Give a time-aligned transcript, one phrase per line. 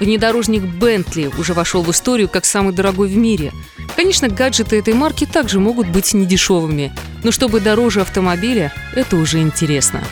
[0.00, 3.52] Внедорожник Bentley уже вошел в историю как самый дорогой в мире.
[3.96, 6.92] Конечно, гаджеты этой марки также могут быть недешевыми,
[7.22, 10.02] но чтобы дороже автомобиля, это уже интересно.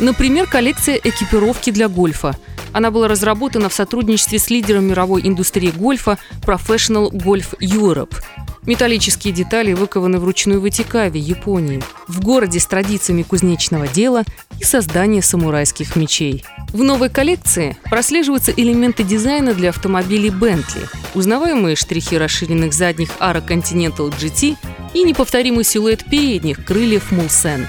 [0.00, 2.36] Например, коллекция экипировки для гольфа.
[2.72, 8.14] Она была разработана в сотрудничестве с лидером мировой индустрии гольфа Professional Golf Europe–
[8.66, 14.24] Металлические детали выкованы вручную в Итикаве, Японии, в городе с традициями кузнечного дела
[14.60, 16.44] и создания самурайских мечей.
[16.72, 24.10] В новой коллекции прослеживаются элементы дизайна для автомобилей Bentley, узнаваемые штрихи расширенных задних арок Continental
[24.10, 24.56] GT
[24.92, 27.66] и неповторимый силуэт передних крыльев Mulsanne.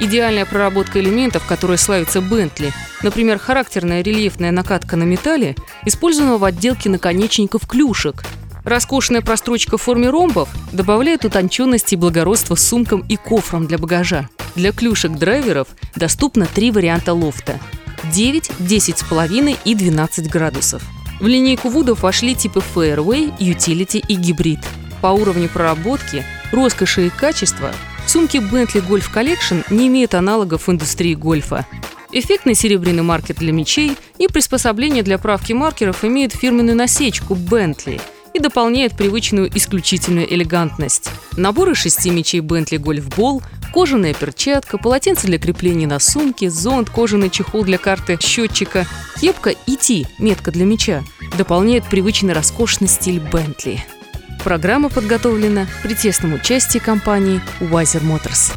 [0.00, 6.88] Идеальная проработка элементов, которой славится Bentley, например, характерная рельефная накатка на металле, использована в отделке
[6.88, 8.22] наконечников клюшек–
[8.68, 14.28] Роскошная прострочка в форме ромбов добавляет утонченности и благородства сумкам и кофрам для багажа.
[14.56, 17.58] Для клюшек драйверов доступно три варианта лофта–
[18.12, 20.82] 9, 10,5 и 12 градусов.
[21.18, 24.60] В линейку вудов вошли типы Fairway, Utility и Гибрид.
[25.00, 27.72] По уровню проработки, роскоши и качества
[28.06, 31.64] сумки Bentley Golf Collection не имеют аналогов в индустрии гольфа.
[32.12, 37.98] Эффектный серебряный маркер для мечей и приспособление для правки маркеров имеют фирменную насечку Bentley–
[38.38, 41.10] и дополняет привычную исключительную элегантность.
[41.36, 43.42] Наборы шести мечей Bentley Ball,
[43.74, 48.86] кожаная перчатка, полотенце для крепления на сумке, зонт, кожаный чехол для карты счетчика,
[49.20, 51.02] кепка и Ти, метка для меча,
[51.36, 53.80] дополняет привычный роскошный стиль Bentley.
[54.44, 58.52] Программа подготовлена при тесном участии компании Wiser Motors.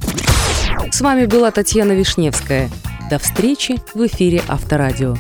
[0.91, 2.69] С вами была Татьяна Вишневская.
[3.11, 5.17] До встречи в эфире Авторадио.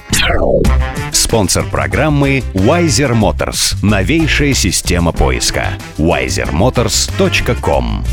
[1.11, 3.75] Спонсор программы Wiser Motors.
[3.83, 5.73] Новейшая система поиска.
[5.97, 8.05] wisermotors.com